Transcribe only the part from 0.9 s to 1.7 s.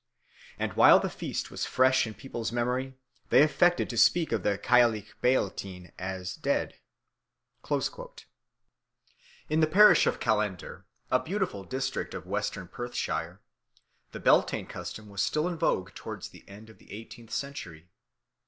the feast was